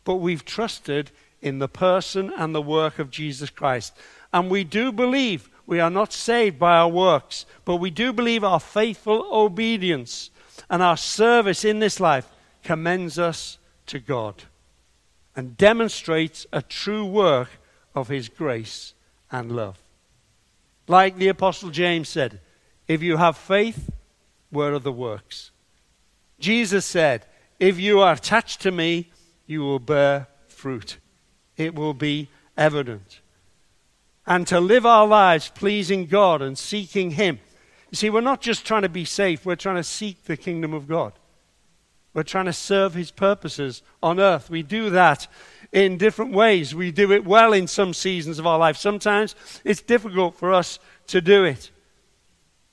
[0.03, 1.11] But we've trusted
[1.43, 3.95] in the person and the work of Jesus Christ.
[4.33, 8.43] And we do believe we are not saved by our works, but we do believe
[8.43, 10.31] our faithful obedience
[10.71, 12.29] and our service in this life
[12.65, 14.45] commends us to God
[15.37, 17.51] and demonstrates a true work
[17.95, 18.95] of His grace
[19.31, 19.83] and love.
[20.89, 22.41] Like the Apostle James said,
[22.87, 23.91] if you have faith,
[24.51, 25.51] where are the works?
[26.39, 27.27] Jesus said,
[27.59, 29.11] if you are attached to me,
[29.47, 30.99] you will bear fruit.
[31.57, 33.21] It will be evident.
[34.27, 37.39] And to live our lives pleasing God and seeking Him.
[37.91, 40.75] You see, we're not just trying to be safe, we're trying to seek the kingdom
[40.75, 41.13] of God.
[42.13, 44.51] We're trying to serve His purposes on earth.
[44.51, 45.29] We do that
[45.73, 46.75] in different ways.
[46.75, 48.77] We do it well in some seasons of our life.
[48.77, 51.71] Sometimes it's difficult for us to do it.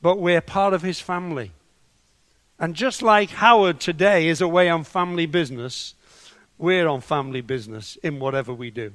[0.01, 1.51] But we're part of his family.
[2.59, 5.95] And just like Howard today is away on family business,
[6.57, 8.93] we're on family business in whatever we do,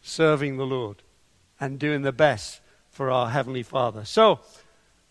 [0.00, 1.02] serving the Lord
[1.58, 4.04] and doing the best for our Heavenly Father.
[4.04, 4.40] So,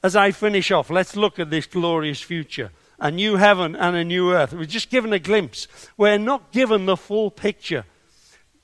[0.02, 4.04] as I finish off, let's look at this glorious future a new heaven and a
[4.04, 4.54] new earth.
[4.54, 5.68] We're just given a glimpse.
[5.98, 7.86] We're not given the full picture.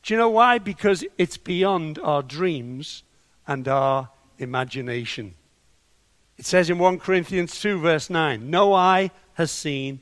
[0.04, 0.60] Do you know why?
[0.60, 3.04] Because it's beyond our dreams
[3.48, 5.36] and our imagination.
[6.38, 10.02] It says in 1 Corinthians 2, verse 9 No eye has seen,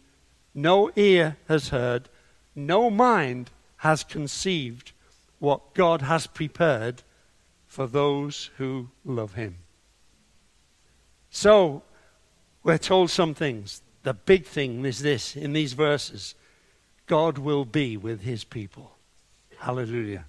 [0.53, 2.09] no ear has heard,
[2.55, 4.91] no mind has conceived
[5.39, 7.03] what God has prepared
[7.67, 9.57] for those who love Him.
[11.29, 11.83] So,
[12.63, 13.81] we're told some things.
[14.03, 16.35] The big thing is this in these verses
[17.07, 18.91] God will be with His people.
[19.59, 20.25] Hallelujah.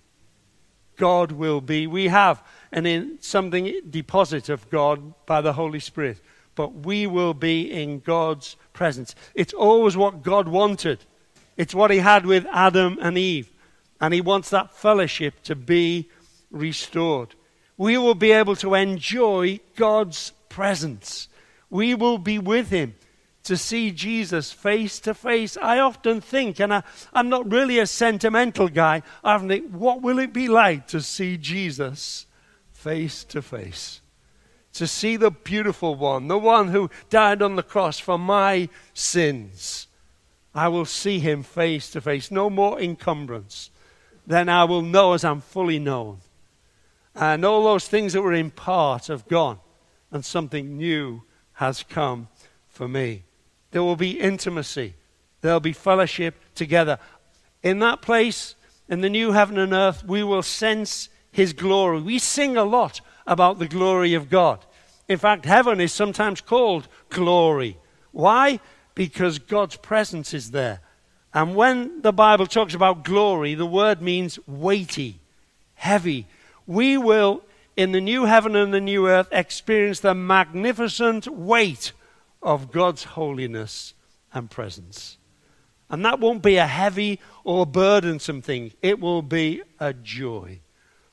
[0.97, 1.87] God will be.
[1.87, 6.21] We have an in something deposit of God by the Holy Spirit,
[6.55, 9.15] but we will be in God's presence.
[9.35, 11.01] It's always what God wanted.
[11.57, 13.51] It's what He had with Adam and Eve,
[14.01, 16.09] and He wants that fellowship to be
[16.51, 17.35] restored.
[17.77, 21.27] We will be able to enjoy God's presence.
[21.71, 22.95] We will be with Him
[23.45, 25.57] to see Jesus face to face.
[25.57, 26.83] I often think, and I,
[27.15, 31.01] am not really a sentimental guy, I often think, what will it be like to
[31.01, 32.27] see Jesus
[32.73, 34.01] face to face?
[34.75, 39.87] To see the beautiful one, the one who died on the cross for my sins.
[40.55, 42.31] I will see him face to face.
[42.31, 43.71] No more encumbrance.
[44.27, 46.19] Then I will know as I'm fully known.
[47.15, 49.59] And all those things that were in part have gone,
[50.11, 51.23] and something new
[51.55, 52.29] has come
[52.69, 53.25] for me.
[53.75, 54.95] There will be intimacy,
[55.41, 57.01] there'll be fellowship together.
[57.61, 58.55] In that place,
[58.89, 62.01] in the new heaven and earth, we will sense His glory.
[62.01, 64.65] We sing a lot about the glory of God.
[65.09, 67.77] In fact, heaven is sometimes called glory.
[68.13, 68.61] Why?
[68.95, 70.79] Because God's presence is there.
[71.35, 75.19] And when the Bible talks about glory, the word means weighty,
[75.75, 76.29] heavy.
[76.65, 77.43] We will,
[77.77, 81.91] in the new heaven and the new earth, experience the magnificent weight
[82.45, 83.95] of God's holiness
[84.33, 85.19] and presence.
[85.91, 90.61] And that won't be a heavy or burdensome thing, it will be a joy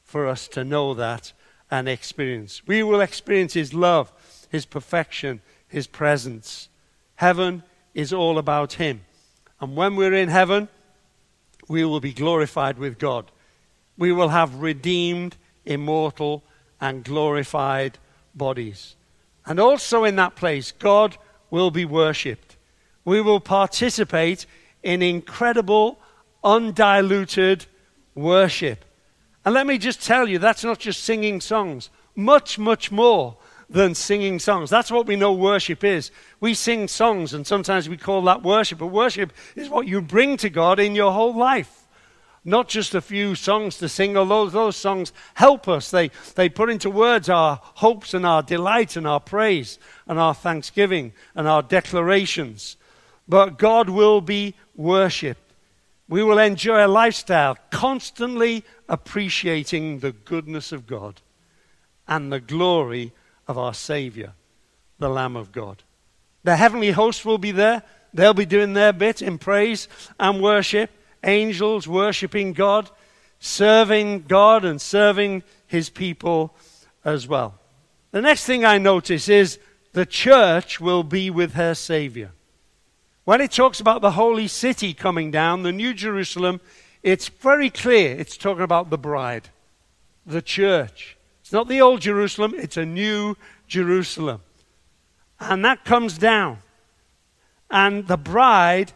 [0.04, 1.34] for us to know that
[1.70, 2.62] and experience.
[2.68, 4.12] We will experience His love,
[4.50, 6.68] His perfection, His presence.
[7.16, 7.64] Heaven
[7.94, 9.02] is all about Him.
[9.60, 10.68] And when we're in heaven,
[11.68, 13.32] we will be glorified with God.
[13.98, 16.44] We will have redeemed, immortal,
[16.82, 17.98] and glorified
[18.36, 18.96] bodies.
[19.46, 21.18] And also in that place, God
[21.50, 22.58] will be worshipped.
[23.04, 24.46] We will participate
[24.84, 26.00] in incredible,
[26.44, 27.66] undiluted
[28.16, 28.86] worship.
[29.44, 33.38] And let me just tell you, that's not just singing songs, much, much more
[33.70, 34.70] than singing songs.
[34.70, 36.12] That's what we know worship is.
[36.40, 40.38] We sing songs, and sometimes we call that worship, but worship is what you bring
[40.38, 41.81] to God in your whole life
[42.44, 45.92] not just a few songs to sing, although those songs help us.
[45.92, 49.78] They, they put into words our hopes and our delight and our praise
[50.08, 52.78] and our thanksgiving and our declarations.
[53.28, 55.54] But God will be worshipped.
[56.08, 61.22] We will enjoy a lifestyle constantly appreciating the goodness of God
[62.08, 63.14] and the glory
[63.48, 64.34] of our Savior,
[64.98, 65.84] the Lamb of God.
[66.44, 67.84] The heavenly host will be there.
[68.14, 69.88] They'll be doing their bit in praise
[70.20, 70.90] and worship
[71.24, 72.90] angels worshiping God,
[73.40, 76.56] serving God, and serving his people
[77.04, 77.56] as well.
[78.12, 79.60] The next thing I notice is
[79.94, 82.32] the church will be with her Savior.
[83.24, 86.60] When it talks about the holy city coming down, the New Jerusalem,
[87.04, 89.50] it's very clear it's talking about the bride,
[90.26, 91.18] the church.
[91.42, 93.36] It's not the old Jerusalem, it's a new
[93.68, 94.42] Jerusalem.
[95.40, 96.60] And that comes down.
[97.70, 98.92] And the bride,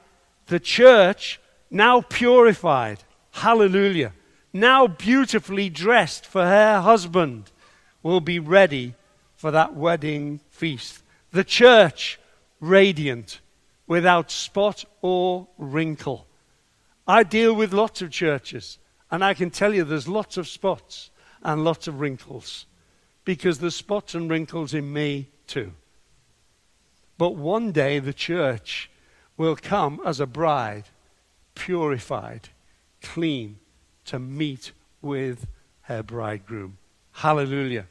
[0.47, 2.99] the church, now purified,
[3.31, 4.13] hallelujah,
[4.53, 7.51] now beautifully dressed for her husband,
[8.01, 8.93] will be ready
[9.35, 11.03] for that wedding feast.
[11.31, 12.19] The church,
[12.59, 13.41] radiant,
[13.87, 16.25] without spot or wrinkle.
[17.07, 18.79] I deal with lots of churches,
[19.11, 21.11] and I can tell you there's lots of spots
[21.43, 22.65] and lots of wrinkles,
[23.23, 25.73] because there's spots and wrinkles in me too.
[27.17, 28.89] But one day the church
[29.37, 30.85] will come as a bride
[31.55, 32.49] purified,
[33.01, 33.57] clean
[34.05, 35.47] to meet with
[35.83, 36.77] her bridegroom.
[37.13, 37.87] Hallelujah.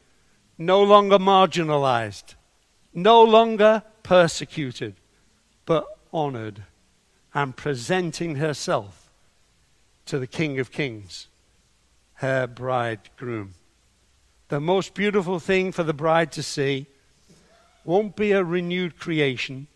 [0.57, 2.35] No longer marginalized,
[2.93, 4.95] no longer persecuted,
[5.67, 6.63] but honored
[7.33, 9.11] and presenting herself
[10.07, 11.27] to the King of Kings,
[12.15, 13.55] her bridegroom.
[14.49, 16.87] The most beautiful thing for the bride to see
[17.85, 19.67] won't be a renewed creation,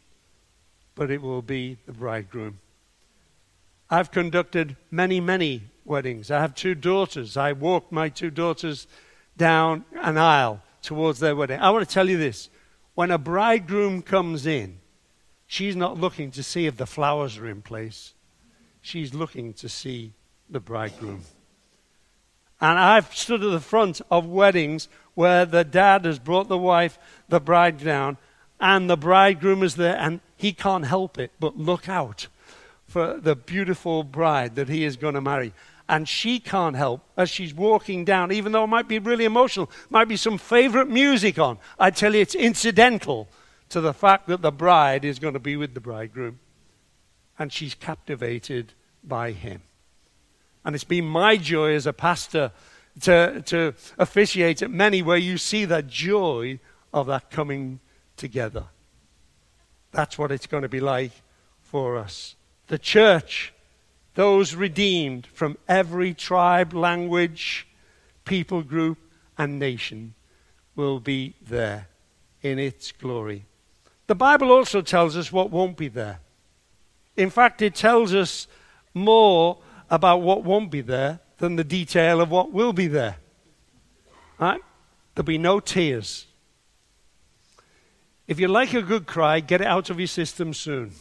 [0.94, 2.59] but it will be the bridegroom.
[3.90, 6.31] I've conducted many, many weddings.
[6.31, 7.37] I have two daughters.
[7.37, 8.87] I walk my two daughters
[9.37, 11.61] down an aisle towards their wedding.
[11.61, 12.51] I want to tell you this
[12.94, 14.79] when a bridegroom comes in,
[15.46, 18.12] she's not looking to see if the flowers are in place,
[18.83, 20.12] she's looking to see
[20.51, 21.22] the bridegroom.
[22.61, 26.98] And I've stood at the front of weddings where the dad has brought the wife,
[27.29, 28.18] the bride down,
[28.61, 32.27] and the bridegroom is there, and he can't help it but look out
[32.88, 35.52] for the beautiful bride that he is going to marry.
[35.90, 39.71] And she can't help as she's walking down, even though it might be really emotional,
[39.90, 41.58] might be some favorite music on.
[41.79, 43.29] I tell you, it's incidental
[43.69, 46.40] to the fact that the bride is going to be with the bridegroom.
[47.38, 48.73] And she's captivated
[49.04, 49.63] by him.
[50.65, 52.52] And it's been my joy as a pastor
[53.02, 56.58] to, to officiate at many where you see the joy
[56.92, 57.81] of that coming
[58.17, 58.65] together.
[59.92, 61.13] That's what it's going to be like
[61.60, 62.35] for us
[62.69, 63.52] the church,
[64.14, 67.66] those redeemed from every tribe, language,
[68.25, 68.98] people group,
[69.37, 70.14] and nation,
[70.77, 71.88] will be there
[72.42, 73.44] in its glory.
[74.06, 76.21] The Bible also tells us what won't be there.
[77.16, 78.46] In fact, it tells us
[78.94, 79.58] more
[79.90, 83.16] about what won't be there than the detail of what will be there.
[84.38, 84.60] Right?
[85.14, 86.27] There'll be no tears.
[88.27, 90.92] If you like a good cry, get it out of your system soon.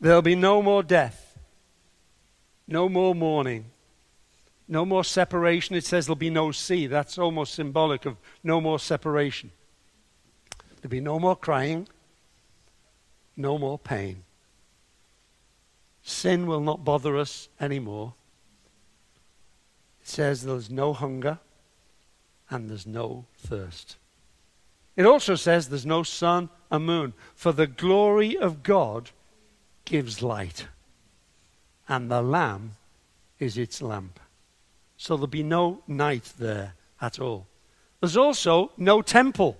[0.00, 1.38] There'll be no more death,
[2.66, 3.66] no more mourning,
[4.68, 5.74] no more separation.
[5.74, 6.86] It says there'll be no sea.
[6.86, 9.50] That's almost symbolic of no more separation.
[10.80, 11.88] There'll be no more crying,
[13.36, 14.24] no more pain.
[16.02, 18.14] Sin will not bother us anymore.
[20.02, 21.38] It says there's no hunger
[22.50, 23.96] and there's no thirst.
[24.96, 29.10] It also says there's no sun and moon, for the glory of God
[29.88, 30.66] gives light,
[31.88, 32.72] and the Lamb
[33.38, 34.20] is its lamp.
[34.96, 37.46] So there'll be no night there at all.
[38.00, 39.56] There's also no temple.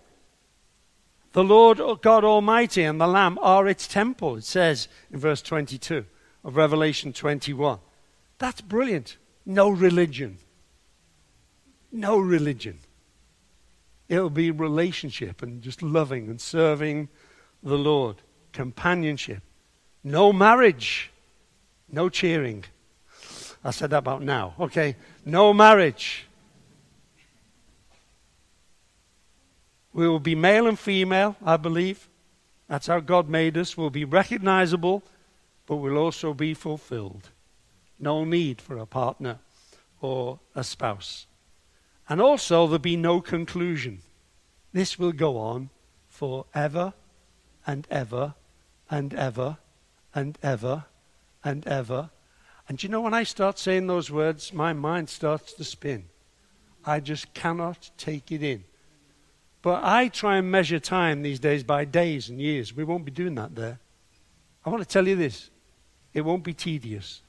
[1.32, 6.04] The Lord God Almighty and the Lamb are its temple, it says in verse 22
[6.44, 7.78] of Revelation 21.
[8.38, 9.16] That's brilliant.
[9.46, 10.38] No religion.
[11.90, 12.78] No religion.
[14.08, 17.08] It'll be relationship and just loving and serving
[17.62, 18.16] the Lord,
[18.52, 19.42] companionship.
[20.08, 21.10] No marriage,
[21.92, 22.64] no cheering.
[23.62, 24.54] I said that about now.
[24.58, 24.96] Okay,
[25.26, 26.26] no marriage.
[29.92, 32.08] We will be male and female, I believe.
[32.68, 33.76] That's how God made us.
[33.76, 35.02] We'll be recognizable,
[35.66, 37.28] but we'll also be fulfilled.
[37.98, 39.40] No need for a partner
[40.00, 41.26] or a spouse.
[42.08, 44.00] And also, there'll be no conclusion.
[44.72, 45.68] This will go on
[46.08, 46.94] forever
[47.66, 48.32] and ever
[48.90, 49.58] and ever
[50.18, 50.84] and ever
[51.44, 52.10] and ever.
[52.68, 56.06] And you know, when I start saying those words, my mind starts to spin.
[56.84, 58.64] I just cannot take it in.
[59.62, 62.74] But I try and measure time these days by days and years.
[62.74, 63.78] We won't be doing that there.
[64.64, 65.50] I want to tell you this
[66.12, 67.22] it won't be tedious.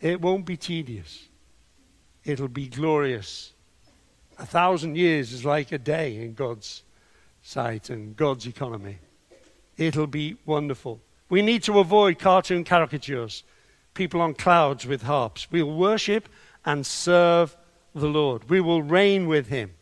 [0.00, 1.28] It won't be tedious.
[2.24, 3.52] It'll be glorious.
[4.38, 6.82] A thousand years is like a day in God's
[7.42, 8.98] sight and God's economy.
[9.76, 11.00] It'll be wonderful.
[11.34, 13.42] We need to avoid cartoon caricatures,
[13.92, 15.50] people on clouds with harps.
[15.50, 16.28] We'll worship
[16.64, 17.56] and serve
[17.92, 18.48] the Lord.
[18.48, 19.72] We will reign with Him.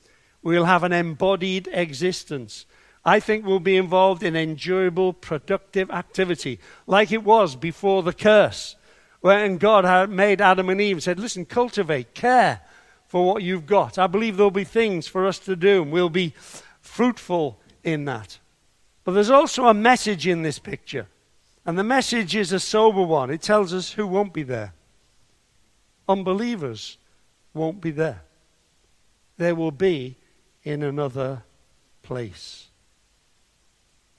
[0.43, 2.65] We'll have an embodied existence.
[3.05, 8.75] I think we'll be involved in enjoyable, productive activity, like it was before the curse,
[9.21, 12.63] when God had made Adam and Eve and said, Listen, cultivate, care
[13.07, 13.99] for what you've got.
[13.99, 16.33] I believe there'll be things for us to do, and we'll be
[16.81, 18.39] fruitful in that.
[19.05, 21.09] But there's also a message in this picture,
[21.65, 23.31] and the message is a sober one.
[23.31, 24.75] It tells us who won't be there.
[26.09, 26.99] Unbelievers
[27.55, 28.23] won't be there.
[29.39, 30.17] They will be
[30.65, 31.45] in another
[32.03, 32.69] place.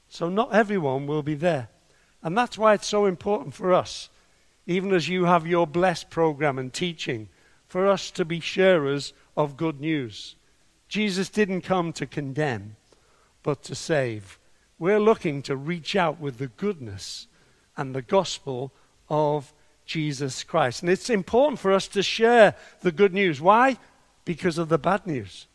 [0.08, 1.70] So, not everyone will be there.
[2.22, 4.10] And that's why it's so important for us,
[4.66, 7.28] even as you have your blessed program and teaching,
[7.68, 10.36] for us to be sharers of good news.
[10.88, 12.78] Jesus didn't come to condemn,
[13.42, 14.40] but to save.
[14.80, 17.28] We're looking to reach out with the goodness
[17.78, 18.72] and the gospel
[19.10, 19.54] of
[19.86, 20.82] Jesus Christ.
[20.82, 23.42] And it's important for us to share the good news.
[23.42, 23.78] Why?
[24.26, 25.48] Because of the bad news.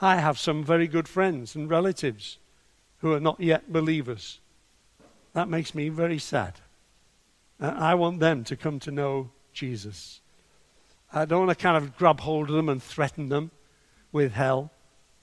[0.00, 2.38] I have some very good friends and relatives
[2.98, 4.40] who are not yet believers.
[5.32, 6.54] That makes me very sad.
[7.60, 10.20] Uh, I want them to come to know Jesus.
[11.12, 13.50] I don't want to kind of grab hold of them and threaten them
[14.12, 14.70] with hell.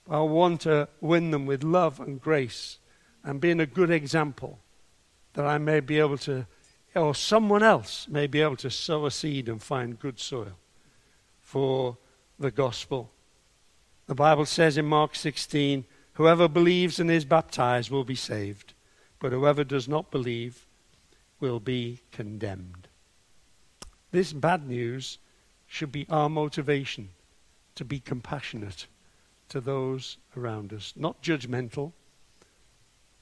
[0.10, 2.80] I want to win them with love and grace
[3.24, 4.60] and being a good example
[5.36, 6.48] that I may be able to,
[6.96, 10.58] or someone else may be able to sow a seed and find good soil
[11.42, 11.98] for
[12.40, 13.12] the gospel.
[14.08, 18.74] The Bible says in Mark 16, whoever believes and is baptized will be saved,
[19.20, 20.66] but whoever does not believe
[21.40, 22.88] will be condemned.
[24.12, 25.18] This bad news
[25.68, 27.10] should be our motivation
[27.76, 28.88] to be compassionate
[29.50, 31.92] to those around us, not judgmental,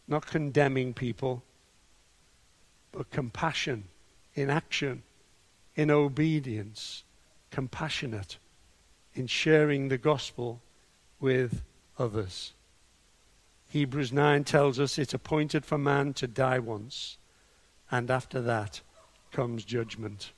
[0.07, 1.43] not condemning people,
[2.93, 3.85] but compassion
[4.35, 5.03] in action,
[5.75, 7.03] in obedience,
[7.51, 8.37] compassionate
[9.15, 10.61] in sharing the gospel
[11.19, 11.61] with
[11.99, 12.53] others.
[13.69, 17.17] Hebrews 9 tells us it's appointed for man to die once,
[17.91, 18.81] and after that
[19.31, 20.31] comes judgment.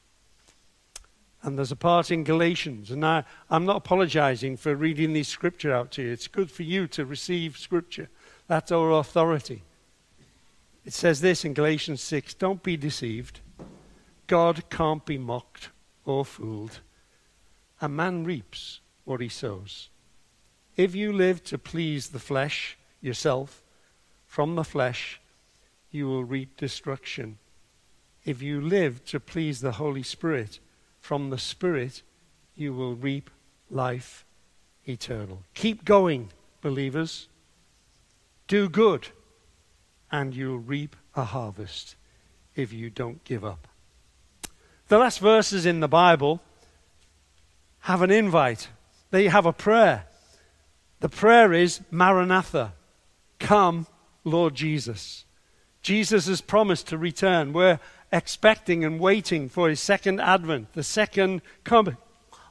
[1.44, 5.74] And there's a part in Galatians, and I, I'm not apologizing for reading this scripture
[5.74, 6.12] out to you.
[6.12, 8.10] It's good for you to receive scripture.
[8.48, 9.64] That's our authority.
[10.86, 13.42] It says this in Galatians 6 Don't be deceived.
[14.28, 15.70] God can't be mocked
[16.06, 16.80] or fooled.
[17.82, 19.90] A man reaps what he sows.
[20.76, 23.64] If you live to please the flesh, yourself,
[24.26, 25.20] from the flesh,
[25.92, 27.38] you will reap destruction.
[28.24, 30.60] If you live to please the Holy Spirit,
[31.00, 32.02] from the Spirit,
[32.56, 33.30] you will reap
[33.70, 34.26] life
[34.86, 35.44] eternal.
[35.54, 36.32] Keep going,
[36.62, 37.28] believers.
[38.48, 39.10] Do good,
[40.12, 41.96] and you'll reap a harvest
[42.56, 43.68] if you don't give up.
[44.88, 46.42] The last verses in the Bible
[47.82, 48.70] have an invite,
[49.12, 50.06] they have a prayer.
[51.00, 52.74] The prayer is Maranatha,
[53.40, 53.88] come,
[54.24, 55.26] Lord Jesus.
[55.82, 57.54] Jesus has promised to return.
[57.54, 57.80] We're
[58.12, 61.98] expecting and waiting for his second advent, the second coming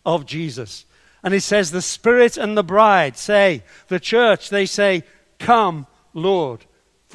[0.06, 0.84] of Jesus.
[1.22, 5.04] And he says, The Spirit and the bride say, the church, they say,
[5.38, 6.64] Come, Lord.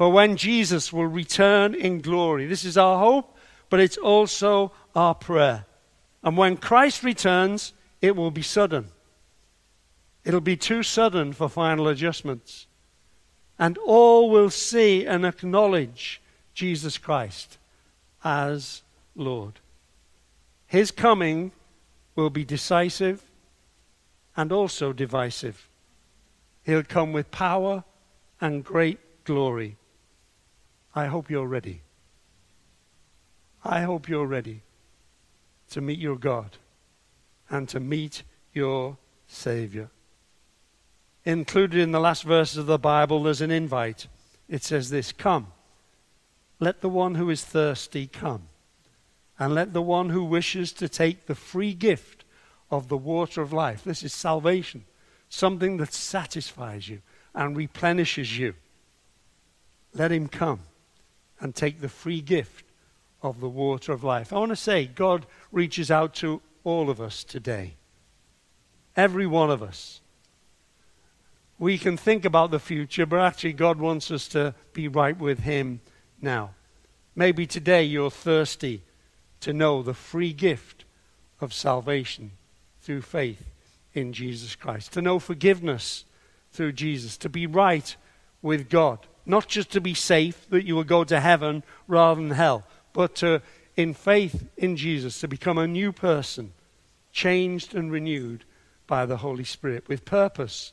[0.00, 2.46] For when Jesus will return in glory.
[2.46, 3.36] This is our hope,
[3.68, 5.66] but it's also our prayer.
[6.22, 8.86] And when Christ returns, it will be sudden.
[10.24, 12.66] It'll be too sudden for final adjustments.
[13.58, 16.22] And all will see and acknowledge
[16.54, 17.58] Jesus Christ
[18.24, 18.80] as
[19.14, 19.60] Lord.
[20.66, 21.52] His coming
[22.16, 23.22] will be decisive
[24.34, 25.68] and also divisive.
[26.62, 27.84] He'll come with power
[28.40, 29.76] and great glory.
[30.94, 31.82] I hope you're ready.
[33.64, 34.62] I hope you're ready
[35.70, 36.56] to meet your God
[37.48, 38.22] and to meet
[38.52, 38.96] your
[39.28, 39.90] Savior.
[41.24, 44.08] Included in the last verses of the Bible, there's an invite.
[44.48, 45.48] It says this Come,
[46.58, 48.48] let the one who is thirsty come,
[49.38, 52.24] and let the one who wishes to take the free gift
[52.70, 53.84] of the water of life.
[53.84, 54.84] This is salvation,
[55.28, 57.02] something that satisfies you
[57.34, 58.54] and replenishes you.
[59.94, 60.60] Let him come
[61.40, 62.64] and take the free gift
[63.22, 64.32] of the water of life.
[64.32, 67.74] I want to say, God reaches out to all of us today.
[68.96, 70.00] Every one of us.
[71.58, 75.40] We can think about the future, but actually, God wants us to be right with
[75.40, 75.80] Him
[76.20, 76.50] now.
[77.14, 78.82] Maybe today you're thirsty
[79.40, 80.84] to know the free gift
[81.40, 82.32] of salvation
[82.80, 83.50] through faith
[83.92, 86.04] in Jesus Christ, to know forgiveness
[86.50, 87.94] through Jesus, to be right
[88.42, 89.06] with God.
[89.30, 93.14] Not just to be safe, that you will go to heaven rather than hell, but
[93.16, 93.42] to,
[93.76, 96.52] in faith in Jesus, to become a new person,
[97.12, 98.44] changed and renewed
[98.88, 100.72] by the Holy Spirit, with purpose,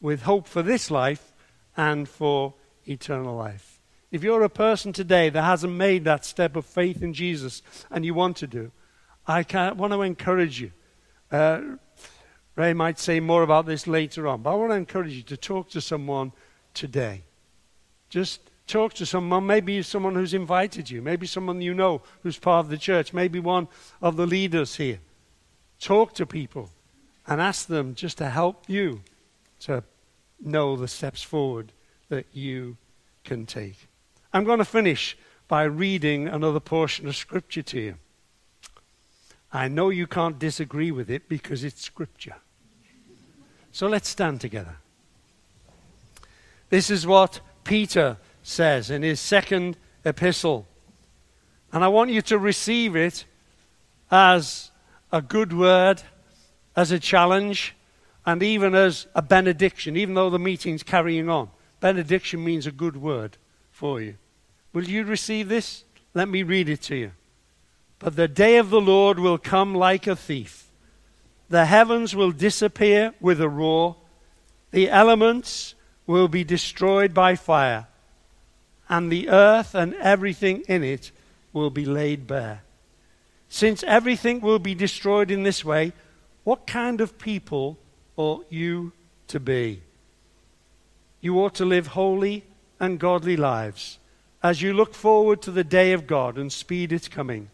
[0.00, 1.32] with hope for this life
[1.76, 2.54] and for
[2.86, 3.80] eternal life.
[4.12, 8.04] If you're a person today that hasn't made that step of faith in Jesus and
[8.04, 8.70] you want to do,
[9.26, 10.70] I want to encourage you.
[11.32, 11.62] Uh,
[12.54, 15.36] Ray might say more about this later on, but I want to encourage you to
[15.36, 16.30] talk to someone
[16.74, 17.24] today.
[18.10, 22.64] Just talk to someone, maybe someone who's invited you, maybe someone you know who's part
[22.66, 23.68] of the church, maybe one
[24.02, 24.98] of the leaders here.
[25.80, 26.70] Talk to people
[27.26, 29.02] and ask them just to help you
[29.60, 29.82] to
[30.40, 31.72] know the steps forward
[32.08, 32.76] that you
[33.24, 33.88] can take.
[34.32, 35.16] I'm going to finish
[35.48, 37.94] by reading another portion of Scripture to you.
[39.52, 42.36] I know you can't disagree with it because it's Scripture.
[43.72, 44.76] So let's stand together.
[46.68, 50.66] This is what Peter says in his second epistle.
[51.72, 53.24] And I want you to receive it
[54.10, 54.70] as
[55.12, 56.02] a good word,
[56.74, 57.74] as a challenge,
[58.26, 61.50] and even as a benediction, even though the meeting's carrying on.
[61.80, 63.36] Benediction means a good word
[63.70, 64.16] for you.
[64.72, 65.84] Will you receive this?
[66.14, 67.12] Let me read it to you.
[67.98, 70.66] But the day of the Lord will come like a thief.
[71.48, 73.96] The heavens will disappear with a roar.
[74.70, 75.74] The elements
[76.10, 77.86] will be destroyed by fire.
[78.88, 81.12] And the earth and everything in it
[81.52, 82.62] will be laid bare.
[83.48, 85.92] Since everything will be destroyed in this way,
[86.42, 87.78] what kind of people
[88.16, 88.92] ought you
[89.28, 89.82] to be?
[91.20, 92.42] You ought to live holy
[92.80, 93.98] and godly lives
[94.42, 97.50] as you look forward to the day of God and speed its coming.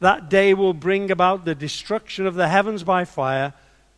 [0.00, 3.52] That day will bring about the destruction of the heavens by fire,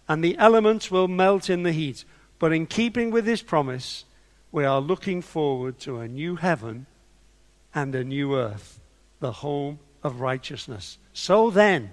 [0.08, 2.04] and the elements will melt in the heat.
[2.38, 4.04] But in keeping with his promise,
[4.52, 6.86] we are looking forward to a new heaven
[7.74, 8.80] and a new earth,
[9.20, 10.98] the home of righteousness.
[11.12, 11.92] So then,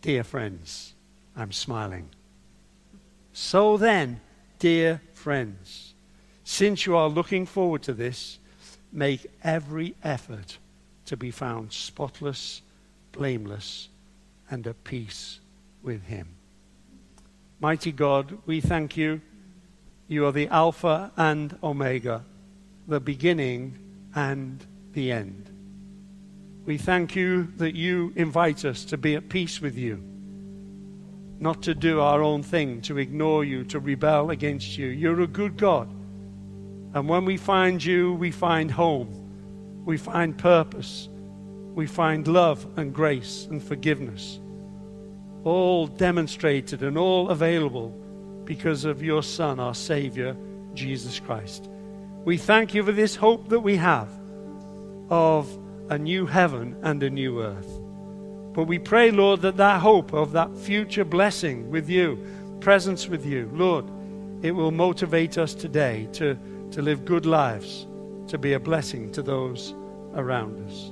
[0.00, 0.94] dear friends,
[1.36, 2.08] I'm smiling.
[3.32, 4.20] So then,
[4.58, 5.94] dear friends,
[6.44, 8.38] since you are looking forward to this,
[8.92, 10.58] make every effort
[11.06, 12.62] to be found spotless,
[13.12, 13.88] blameless,
[14.50, 15.40] and at peace
[15.82, 16.28] with Him.
[17.60, 19.20] Mighty God, we thank you.
[20.06, 22.24] You are the Alpha and Omega,
[22.86, 23.78] the beginning
[24.14, 25.50] and the end.
[26.66, 30.02] We thank you that you invite us to be at peace with you.
[31.44, 34.86] not to do our own thing, to ignore you, to rebel against you.
[34.86, 35.88] You're a good God.
[36.94, 41.08] And when we find you, we find home, we find purpose,
[41.74, 44.38] we find love and grace and forgiveness,
[45.42, 47.94] all demonstrated and all available
[48.44, 50.36] because of your Son, our Savior,
[50.74, 51.68] Jesus Christ.
[52.24, 54.08] We thank you for this hope that we have
[55.10, 55.58] of
[55.90, 57.80] a new heaven and a new earth.
[58.54, 62.18] But we pray, Lord, that that hope of that future blessing with you,
[62.60, 63.84] presence with you, Lord,
[64.42, 66.38] it will motivate us today to,
[66.70, 67.86] to live good lives,
[68.28, 69.74] to be a blessing to those
[70.14, 70.90] around us.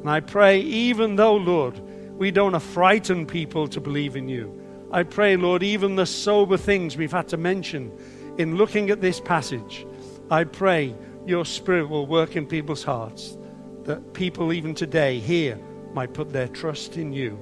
[0.00, 1.78] And I pray, even though, Lord,
[2.18, 4.63] we don't frighten people to believe in you,
[4.94, 7.90] I pray, Lord, even the sober things we've had to mention
[8.38, 9.84] in looking at this passage,
[10.30, 10.94] I pray
[11.26, 13.36] your Spirit will work in people's hearts,
[13.82, 15.58] that people even today here
[15.94, 17.36] might put their trust in you,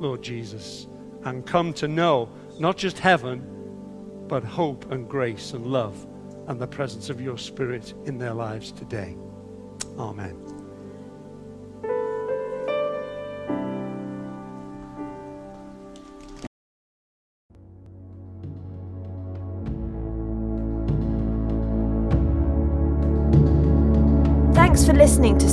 [0.00, 0.88] Lord Jesus,
[1.22, 2.28] and come to know
[2.58, 3.46] not just heaven,
[4.26, 6.04] but hope and grace and love
[6.48, 9.16] and the presence of your Spirit in their lives today.
[9.96, 10.47] Amen.